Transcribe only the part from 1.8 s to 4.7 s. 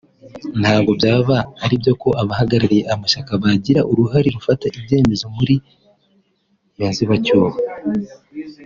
ko abahagarariye amashyaka bagira uruhari rufata